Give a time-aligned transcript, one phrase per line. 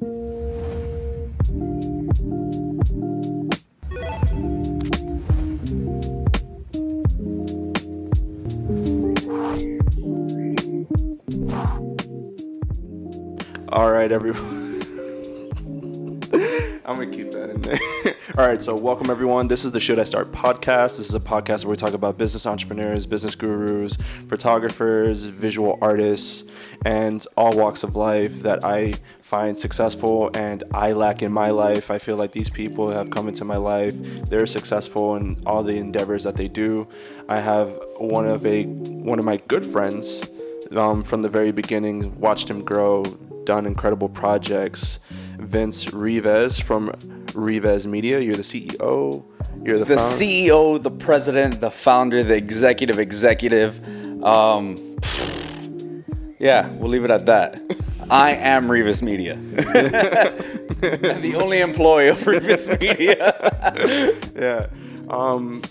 [0.00, 0.06] All
[13.92, 14.53] right, everyone.
[16.86, 17.78] I'm gonna keep that in there.
[18.36, 19.48] All right, so welcome everyone.
[19.48, 20.98] This is the Should I Start podcast.
[20.98, 23.96] This is a podcast where we talk about business entrepreneurs, business gurus,
[24.28, 26.44] photographers, visual artists,
[26.84, 31.90] and all walks of life that I find successful and I lack in my life.
[31.90, 33.94] I feel like these people have come into my life.
[34.28, 36.86] They're successful in all the endeavors that they do.
[37.30, 40.22] I have one of a one of my good friends
[40.72, 42.20] um, from the very beginning.
[42.20, 43.04] Watched him grow,
[43.44, 44.98] done incredible projects.
[45.38, 46.90] Vince Rivas from
[47.34, 48.20] Rivas Media.
[48.20, 49.24] You're the CEO.
[49.64, 53.80] You're the, the found- CEO, the president, the founder, the executive, executive.
[54.24, 54.98] Um,
[56.38, 57.60] yeah, we'll leave it at that.
[58.10, 59.34] I am Rivas Media.
[59.34, 63.34] I'm the only employee of Rivas Media.
[64.36, 64.66] yeah.
[65.08, 65.62] Um,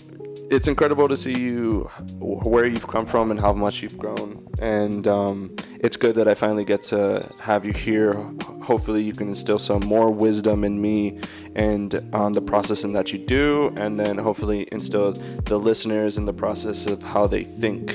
[0.50, 4.46] it's incredible to see you where you've come from and how much you've grown.
[4.58, 8.14] And um, it's good that I finally get to have you here.
[8.62, 11.20] Hopefully, you can instill some more wisdom in me
[11.54, 16.24] and on the process in that you do, and then hopefully instill the listeners in
[16.24, 17.90] the process of how they think.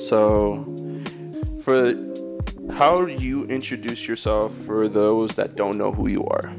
[0.00, 0.64] So,
[1.62, 1.94] for
[2.72, 6.52] how you introduce yourself for those that don't know who you are.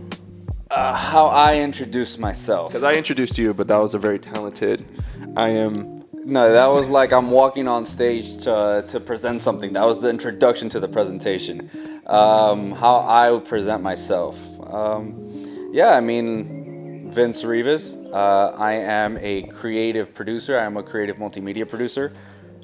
[0.72, 2.72] Uh, how I introduce myself.
[2.72, 4.86] Because I introduced you, but that was a very talented.
[5.36, 6.06] I am.
[6.24, 9.74] No, that was like I'm walking on stage to, to present something.
[9.74, 11.70] That was the introduction to the presentation.
[12.06, 14.38] Um, how I would present myself.
[14.68, 17.96] Um, yeah, I mean, Vince Rivas.
[17.96, 20.60] Uh, I am a creative producer.
[20.60, 22.14] I am a creative multimedia producer.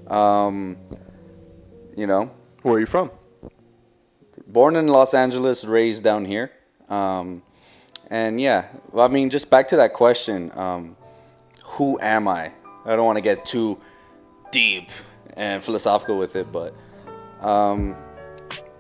[0.08, 0.78] Um,
[1.95, 2.30] you know,
[2.62, 3.12] Where are you from?
[4.45, 6.52] born in Los Angeles, raised down here.
[6.90, 7.42] Um,
[8.10, 10.95] and yeah, well, I mean, just back to that question um,
[11.78, 12.52] who am I?
[12.86, 13.80] I don't want to get too
[14.52, 14.89] deep
[15.33, 16.73] and philosophical with it, but,
[17.42, 17.95] um,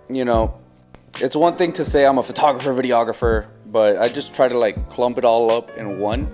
[0.09, 0.59] you know,
[1.19, 4.89] it's one thing to say I'm a photographer, videographer, but I just try to like
[4.89, 6.29] clump it all up in one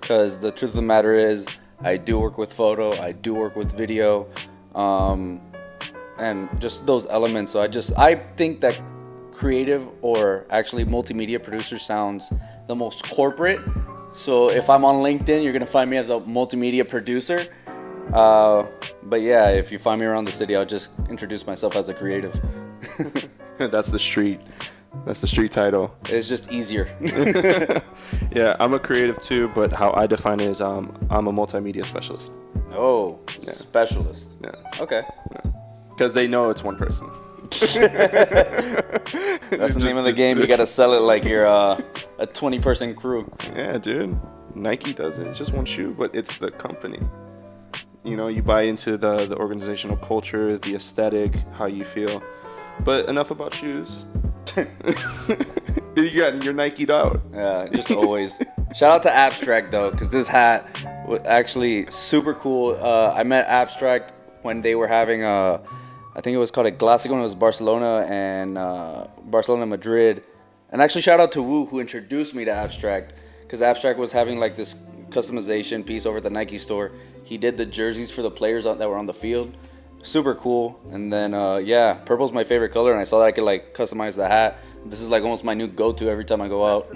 [0.00, 1.46] because the truth of the matter is,
[1.80, 4.28] I do work with photo, I do work with video.
[4.74, 5.40] Um,
[6.18, 7.52] and just those elements.
[7.52, 8.80] So I just I think that
[9.32, 12.32] creative or actually multimedia producer sounds
[12.68, 13.60] the most corporate.
[14.16, 17.46] So if I'm on LinkedIn, you're gonna find me as a multimedia producer.
[18.14, 18.64] Uh,
[19.02, 21.94] but yeah, if you find me around the city, I'll just introduce myself as a
[21.94, 22.40] creative.
[23.58, 24.40] That's the street.
[25.04, 25.94] That's the street title.
[26.06, 26.88] It's just easier.
[28.34, 31.84] yeah, I'm a creative too, but how I define it is um, I'm a multimedia
[31.84, 32.32] specialist.
[32.72, 34.36] oh, specialist.
[34.42, 34.80] Yeah.
[34.80, 35.02] Okay.
[35.90, 37.10] Because they know it's one person.
[39.50, 40.38] That's the name of the game.
[40.38, 41.80] You gotta sell it like you're uh,
[42.18, 43.30] a 20 person crew.
[43.54, 44.18] Yeah, dude.
[44.54, 45.26] Nike does it.
[45.26, 47.00] It's just one shoe, but it's the company.
[48.04, 52.22] You know, you buy into the, the organizational culture, the aesthetic, how you feel.
[52.80, 54.06] But enough about shoes.
[54.56, 57.20] you got you're Nike'd out.
[57.32, 58.40] Yeah, just always.
[58.74, 60.68] Shout out to Abstract though, because this hat
[61.06, 62.76] was actually super cool.
[62.80, 65.60] Uh, I met Abstract when they were having a,
[66.16, 70.26] I think it was called a Classico, and it was Barcelona and uh, Barcelona Madrid.
[70.70, 73.12] And actually, shout out to Wu who introduced me to Abstract,
[73.42, 74.76] because Abstract was having like this
[75.10, 76.92] customization piece over at the Nike store.
[77.22, 79.54] He did the jerseys for the players that were on the field.
[80.02, 80.80] Super cool.
[80.90, 83.74] And then uh, yeah, purple's my favorite color, and I saw that I could like
[83.74, 84.58] customize the hat.
[84.86, 86.86] This is like almost my new go-to every time I go out.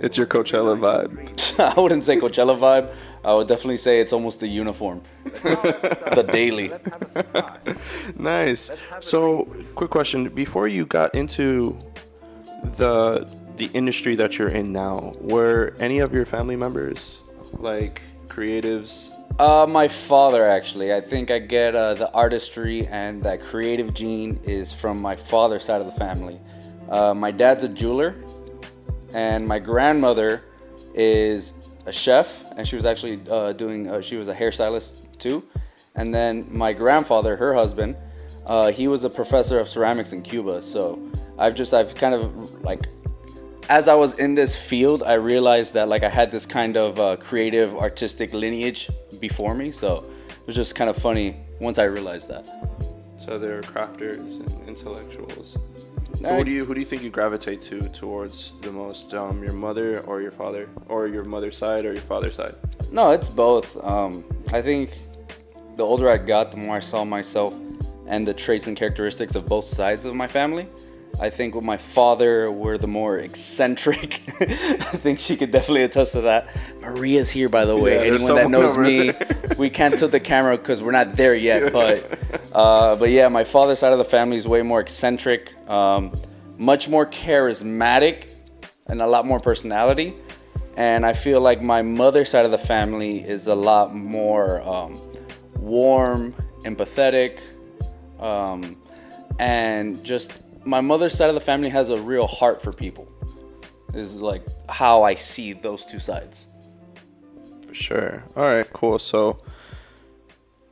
[0.00, 1.60] It's your Coachella vibe.
[1.76, 2.92] I wouldn't say Coachella vibe.
[3.22, 6.72] I would definitely say it's almost the uniform, the daily.
[8.18, 8.70] nice.
[9.00, 9.44] So,
[9.74, 11.76] quick question: Before you got into
[12.76, 17.18] the the industry that you're in now, were any of your family members
[17.58, 19.10] like creatives?
[19.38, 20.94] Uh, my father actually.
[20.94, 25.64] I think I get uh, the artistry and that creative gene is from my father's
[25.64, 26.40] side of the family.
[26.88, 28.16] Uh, my dad's a jeweler,
[29.12, 30.42] and my grandmother
[30.94, 31.52] is
[31.86, 33.88] a chef, and she was actually uh, doing.
[33.88, 35.42] Uh, she was a hairstylist too.
[35.96, 37.96] And then my grandfather, her husband,
[38.46, 40.62] uh, he was a professor of ceramics in Cuba.
[40.62, 40.98] So
[41.38, 42.88] I've just I've kind of like
[43.68, 46.98] as I was in this field, I realized that like I had this kind of
[46.98, 48.90] uh, creative, artistic lineage
[49.20, 49.70] before me.
[49.70, 52.44] So it was just kind of funny once I realized that.
[53.24, 55.56] So they're crafters and intellectuals.
[56.18, 59.14] Who do you who do you think you gravitate to towards the most?
[59.14, 62.54] Um, your mother or your father, or your mother's side or your father's side?
[62.90, 63.82] No, it's both.
[63.84, 64.98] Um, I think
[65.76, 67.54] the older I got, the more I saw myself
[68.06, 70.66] and the traits and characteristics of both sides of my family.
[71.18, 74.22] I think with my father, we're the more eccentric.
[74.40, 76.48] I think she could definitely attest to that.
[76.80, 77.96] Maria's here, by the way.
[77.96, 79.12] Yeah, Anyone that knows me,
[79.58, 81.72] we can't tilt the camera because we're not there yet.
[81.72, 82.18] But,
[82.52, 86.18] uh, but yeah, my father's side of the family is way more eccentric, um,
[86.56, 88.24] much more charismatic,
[88.86, 90.14] and a lot more personality.
[90.76, 94.98] And I feel like my mother's side of the family is a lot more um,
[95.56, 97.40] warm, empathetic,
[98.18, 98.76] um,
[99.38, 103.08] and just my mother's side of the family has a real heart for people.
[103.94, 106.46] Is like how I see those two sides.
[107.66, 108.24] For sure.
[108.36, 108.98] All right, cool.
[108.98, 109.42] So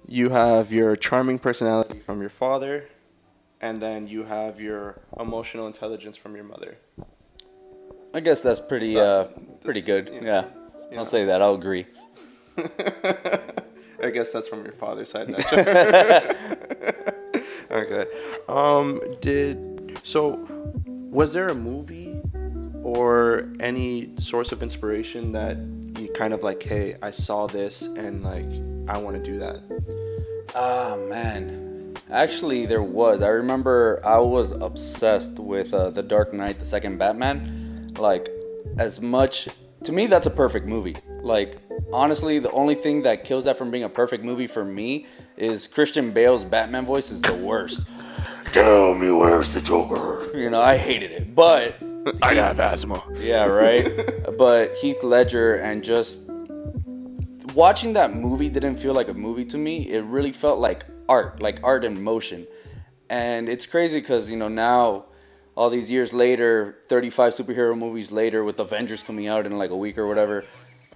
[0.07, 2.89] you have your charming personality from your father,
[3.61, 6.79] and then you have your emotional intelligence from your mother.
[8.15, 9.29] I guess that's pretty So, uh,
[9.65, 10.11] pretty good.
[10.13, 10.21] yeah.
[10.23, 10.45] Yeah.
[10.93, 10.99] Yeah.
[10.99, 11.43] I'll say that.
[11.43, 11.87] I'll agree.
[14.03, 15.29] I guess that's from your father's side.
[17.71, 18.07] Okay.
[18.49, 20.39] Um, did so?
[21.11, 22.21] Was there a movie
[22.83, 25.67] or any source of inspiration that
[25.99, 28.51] you kind of like, hey, I saw this and like
[28.89, 29.61] I want to do that?
[30.55, 33.23] Ah man, actually there was.
[33.23, 37.95] I remember I was obsessed with uh, the Dark Knight, the second Batman.
[37.99, 38.31] Like
[38.79, 39.49] as much
[39.85, 40.97] to me, that's a perfect movie.
[41.23, 41.59] Like
[41.93, 45.07] honestly, the only thing that kills that from being a perfect movie for me
[45.37, 47.85] is Christian Bale's Batman voice is the worst.
[48.59, 50.37] Tell me where's the Joker?
[50.37, 51.77] You know, I hated it, but
[52.23, 53.01] I have asthma.
[53.15, 54.37] Yeah, right.
[54.37, 56.29] but Heath Ledger and just
[57.55, 59.89] watching that movie didn't feel like a movie to me.
[59.89, 62.49] It really felt like art, like art in motion.
[63.09, 65.07] And it's crazy because, you know, now,
[65.55, 69.77] all these years later, 35 superhero movies later, with Avengers coming out in like a
[69.77, 70.45] week or whatever,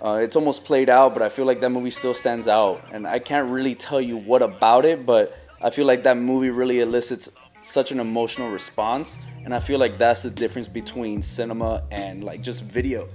[0.04, 2.82] uh, it's almost played out, but I feel like that movie still stands out.
[2.90, 6.50] And I can't really tell you what about it, but I feel like that movie
[6.50, 7.28] really elicits
[7.62, 9.18] such an emotional response.
[9.44, 13.08] And I feel like that's the difference between cinema and like just video.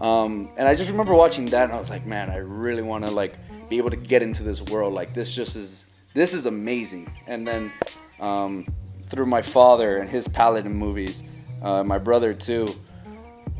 [0.00, 3.04] Um, and I just remember watching that, and I was like, man, I really want
[3.04, 3.36] to like
[3.68, 4.94] be able to get into this world.
[4.94, 7.10] Like this just is this is amazing.
[7.26, 7.72] And then
[8.20, 8.66] um,
[9.06, 11.24] through my father and his palette in movies,
[11.62, 12.68] uh, my brother too.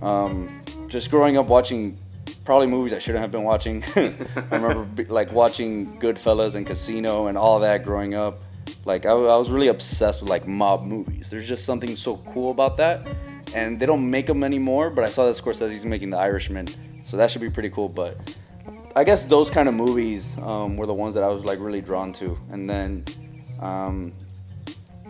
[0.01, 1.99] Um, just growing up watching
[2.45, 3.85] probably movies I shouldn't have been watching.
[3.97, 4.13] I
[4.51, 8.41] remember like watching Goodfellas and Casino and all that growing up.
[8.85, 11.31] Like I was really obsessed with like mob movies.
[11.31, 13.07] There's just something so cool about that,
[13.55, 14.91] and they don't make them anymore.
[14.91, 16.69] But I saw that Scorsese's making The Irishman,
[17.05, 17.89] so that should be pretty cool.
[17.89, 18.37] But
[18.97, 21.81] I guess those kind of movies um, were the ones that I was like really
[21.81, 23.05] drawn to, and then.
[23.61, 24.13] Um,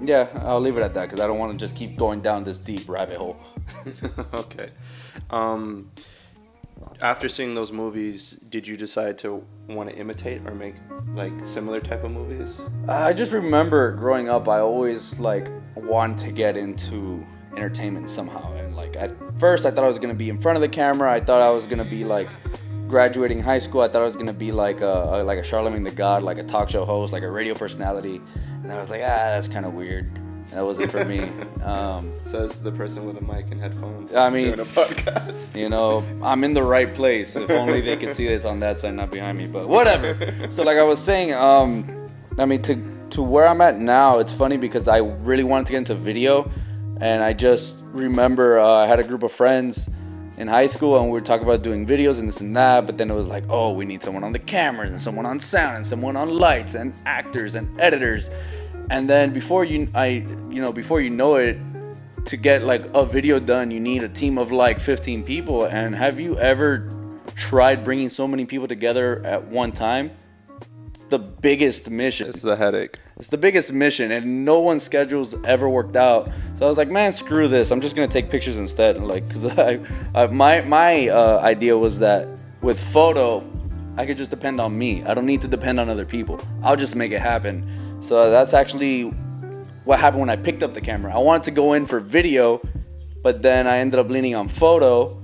[0.04, 2.44] yeah, I'll leave it at that because I don't want to just keep going down
[2.44, 3.36] this deep rabbit hole.
[4.34, 4.70] okay.
[5.30, 5.90] Um,
[7.00, 10.74] after seeing those movies, did you decide to want to imitate or make
[11.14, 12.60] like similar type of movies?
[12.88, 17.24] I just remember growing up, I always like wanted to get into
[17.56, 18.52] entertainment somehow.
[18.54, 21.12] And like at first, I thought I was gonna be in front of the camera.
[21.12, 22.28] I thought I was gonna be like
[22.88, 23.80] graduating high school.
[23.80, 26.44] I thought I was gonna be like a like a Charlemagne the God, like a
[26.44, 28.20] talk show host, like a radio personality.
[28.62, 30.10] And I was like, ah, that's kind of weird.
[30.52, 31.30] That wasn't for me.
[31.62, 34.12] Um, Says the person with a mic and headphones.
[34.12, 35.54] I mean- doing a podcast.
[35.56, 37.36] you know, I'm in the right place.
[37.36, 39.46] If only they could see this on that side, not behind me.
[39.46, 40.16] But whatever.
[40.50, 42.74] So like I was saying, um, I mean to
[43.10, 46.50] to where I'm at now, it's funny because I really wanted to get into video,
[47.00, 49.88] and I just remember uh, I had a group of friends
[50.38, 52.86] in high school and we were talking about doing videos and this and that.
[52.86, 55.38] But then it was like, oh, we need someone on the cameras and someone on
[55.38, 58.30] sound and someone on lights and actors and editors.
[58.90, 60.06] And then before you, I,
[60.50, 61.58] you know, before you know it,
[62.26, 65.64] to get like a video done, you need a team of like 15 people.
[65.64, 66.88] And have you ever
[67.34, 70.12] tried bringing so many people together at one time?
[70.88, 72.28] It's the biggest mission.
[72.28, 72.98] It's the headache.
[73.16, 76.30] It's the biggest mission, and no one's schedules ever worked out.
[76.56, 77.70] So I was like, man, screw this.
[77.70, 78.96] I'm just gonna take pictures instead.
[78.96, 79.80] And like, cause I,
[80.14, 82.28] I my my uh, idea was that
[82.62, 83.44] with photo,
[83.96, 85.04] I could just depend on me.
[85.04, 86.40] I don't need to depend on other people.
[86.62, 87.68] I'll just make it happen.
[88.02, 89.04] So that's actually
[89.84, 91.14] what happened when I picked up the camera.
[91.14, 92.60] I wanted to go in for video,
[93.22, 95.22] but then I ended up leaning on photo,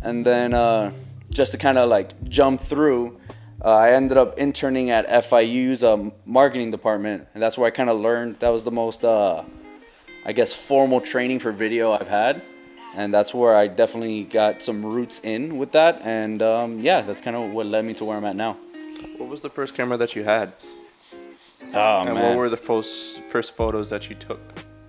[0.00, 0.92] and then uh,
[1.30, 3.18] just to kind of like jump through.
[3.64, 7.90] Uh, I ended up interning at FIU's um, marketing department, and that's where I kind
[7.90, 8.38] of learned.
[8.38, 9.42] That was the most, uh,
[10.24, 12.42] I guess, formal training for video I've had,
[12.94, 16.00] and that's where I definitely got some roots in with that.
[16.02, 18.56] And um, yeah, that's kind of what led me to where I'm at now.
[19.16, 20.52] What was the first camera that you had?
[21.74, 24.40] Oh and man, what were the first first photos that you took?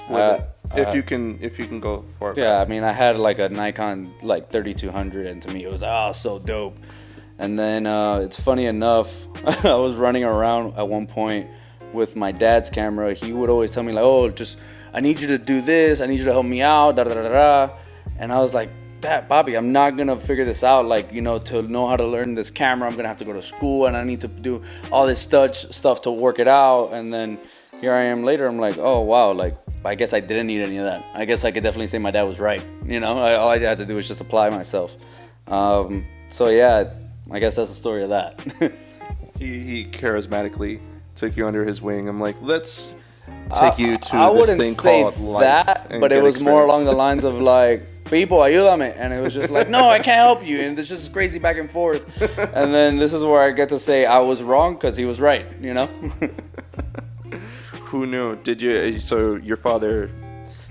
[0.09, 0.39] with Uh,
[0.75, 2.37] if uh, you can, if you can go for it.
[2.37, 5.83] Yeah, I mean, I had like a Nikon like 3200, and to me it was
[5.83, 6.77] oh so dope.
[7.37, 9.27] And then uh, it's funny enough,
[9.65, 11.49] I was running around at one point
[11.93, 13.13] with my dad's camera.
[13.13, 14.57] He would always tell me like, oh, just
[14.93, 16.01] I need you to do this.
[16.01, 16.95] I need you to help me out.
[16.95, 17.29] Da da da.
[17.29, 17.77] da.
[18.17, 18.69] And I was like,
[19.05, 20.87] Dad, Bobby, I'm not gonna figure this out.
[20.87, 23.33] Like, you know, to know how to learn this camera, I'm gonna have to go
[23.33, 26.89] to school, and I need to do all this stuff stuff to work it out.
[26.91, 27.37] And then
[27.79, 28.47] here I am later.
[28.47, 31.05] I'm like, oh wow, like I guess I didn't need any of that.
[31.13, 32.63] I guess I could definitely say my dad was right.
[32.83, 34.95] You know, I, all I had to do was just apply myself.
[35.45, 36.91] Um, so yeah,
[37.29, 38.73] I guess that's the story of that.
[39.37, 40.79] He, he charismatically
[41.15, 42.07] took you under his wing.
[42.07, 42.95] I'm like, let's
[43.53, 45.41] take you to I this thing called life.
[45.41, 48.95] that, but it was more along the lines of like, people, ayúdame.
[48.97, 50.59] And it was just like, no, I can't help you.
[50.59, 52.05] And it's just crazy back and forth.
[52.21, 55.19] And then this is where I get to say I was wrong because he was
[55.19, 55.87] right, you know?
[57.85, 58.35] Who knew?
[58.37, 58.75] Did you?
[58.75, 60.09] Eh, so your father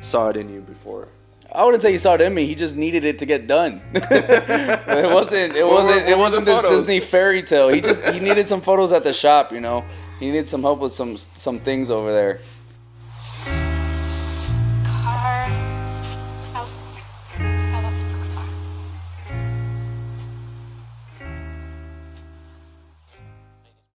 [0.01, 1.09] saw it in you before.
[1.55, 2.47] I wouldn't say he saw it in me.
[2.47, 3.81] He just needed it to get done.
[3.95, 5.55] it wasn't.
[5.55, 6.03] It wasn't.
[6.03, 6.81] what It wasn't this photos?
[6.81, 7.69] Disney fairy tale.
[7.69, 9.53] He just he needed some photos at the shop.
[9.53, 9.85] You know,
[10.19, 12.41] he needed some help with some some things over there.